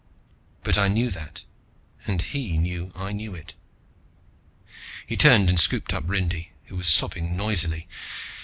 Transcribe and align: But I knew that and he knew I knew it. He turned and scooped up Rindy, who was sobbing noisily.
But 0.63 0.79
I 0.79 0.87
knew 0.87 1.11
that 1.11 1.43
and 2.07 2.23
he 2.23 2.57
knew 2.57 2.91
I 2.95 3.11
knew 3.11 3.35
it. 3.35 3.53
He 5.05 5.15
turned 5.15 5.47
and 5.47 5.59
scooped 5.59 5.93
up 5.93 6.05
Rindy, 6.07 6.53
who 6.65 6.75
was 6.77 6.87
sobbing 6.87 7.37
noisily. 7.37 7.87